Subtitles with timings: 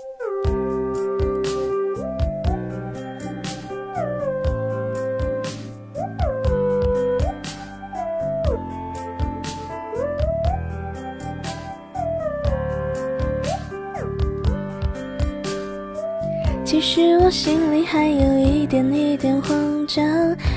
[0.00, 0.47] Hooray!
[16.68, 20.04] 其实我心里还有一点一点慌张，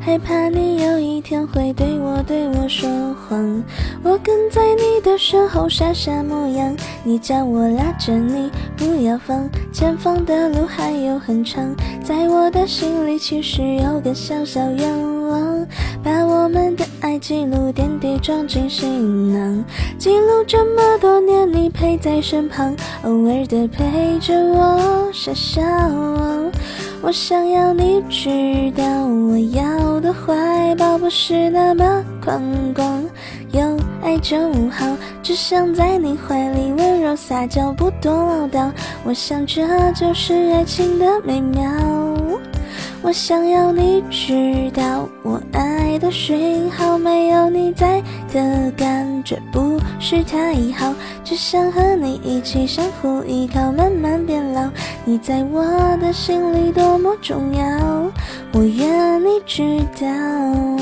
[0.00, 3.62] 害怕你有一天会对我对我说谎。
[4.02, 11.72] 我跟在你的身后傻傻模样，你叫我拉着你不要放，前方的路还有很长。
[12.02, 15.64] 在我的心里其实有个小小愿望，
[16.02, 19.64] 把我们的爱记录点滴装进行囊，
[19.98, 25.60] 记录这么多年你陪在身旁，偶尔的陪着我傻笑。
[27.02, 28.30] 我想要你知
[28.76, 32.40] 道，我要的怀抱不是那么宽
[32.72, 33.04] 广，
[33.50, 34.38] 有爱就
[34.70, 34.86] 好，
[35.24, 38.70] 只想在你怀里温柔撒娇，不多唠叨。
[39.02, 42.01] 我想这就是爱情的美妙。
[43.04, 48.00] 我想要你知道，我爱的讯号没有你在
[48.32, 50.94] 的感觉不是太好，
[51.24, 54.70] 只想和你一起相互依靠，慢慢变老。
[55.04, 55.64] 你在我
[56.00, 57.64] 的心里多么重要，
[58.52, 60.81] 我愿你知道。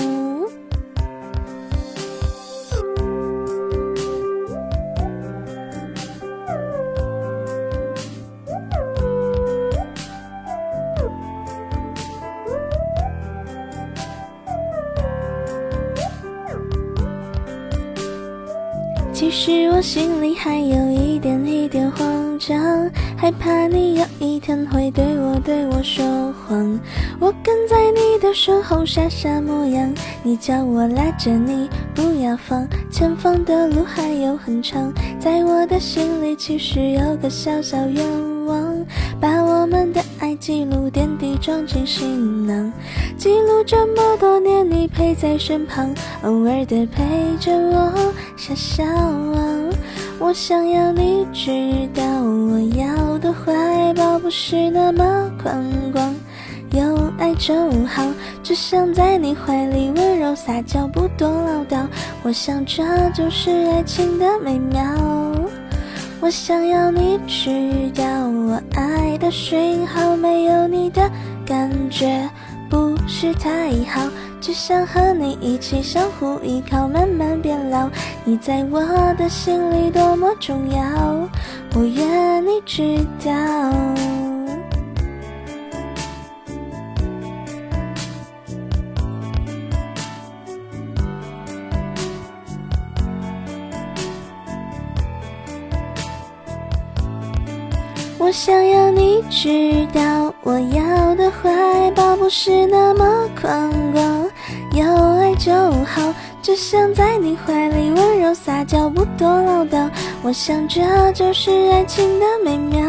[19.20, 26.80] 其实我心里还有一点一点慌张，害怕你有一天会对我对我说谎。
[27.20, 34.90] 我跟在你的身后傻傻模样，你叫我拉着你不要放，前方的路还有很长。
[35.18, 38.29] 在我的心里其实有个小小愿望，
[39.20, 42.72] 把我们的爱记录点滴装进行囊，
[43.16, 47.04] 记录这么多年你陪在身旁，偶尔的陪
[47.38, 48.84] 着我傻笑。
[50.18, 51.50] 我想要你知
[51.94, 56.14] 道，我要的怀抱不是那么宽广，
[56.72, 57.54] 有爱就
[57.86, 58.04] 好，
[58.42, 61.86] 只想在你怀里温柔撒娇，不多唠叨。
[62.22, 62.82] 我想这
[63.14, 64.82] 就是爱情的美妙。
[66.20, 67.48] 我想要你知
[67.94, 67.99] 道，
[68.74, 71.10] 爱的讯号没有你的
[71.44, 72.28] 感觉
[72.68, 74.08] 不是太好。
[74.40, 77.90] 只想和你一起相互依靠，慢慢变老。
[78.24, 78.80] 你在我
[79.18, 81.28] 的心里多么重要，
[81.74, 83.89] 我愿你知道。
[98.20, 99.48] 我想要你知
[99.94, 104.30] 道，我要的怀抱不是那么宽广，
[104.74, 104.84] 有
[105.16, 105.50] 爱就
[105.86, 109.88] 好，只想在你怀里温柔撒娇，不多唠叨。
[110.22, 110.82] 我想这
[111.12, 112.86] 就是爱情的美妙。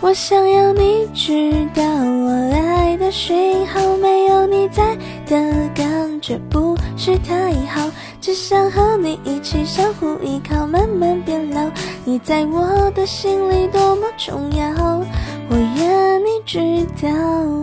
[0.00, 4.96] 我想要你知道，我爱的讯号没有你在
[5.26, 7.86] 的感觉不是太好。
[8.20, 11.70] 只想和你一起相互依靠，慢慢变老。
[12.04, 15.02] 你在我的心里多么重要，
[15.48, 17.59] 我愿你知道。